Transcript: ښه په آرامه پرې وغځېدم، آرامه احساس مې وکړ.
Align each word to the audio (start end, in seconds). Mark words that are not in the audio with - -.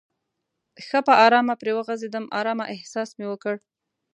ښه 0.85 0.99
په 1.07 1.13
آرامه 1.25 1.55
پرې 1.61 1.71
وغځېدم، 1.75 2.25
آرامه 2.39 2.65
احساس 2.75 3.09
مې 3.17 3.25
وکړ. 3.29 3.55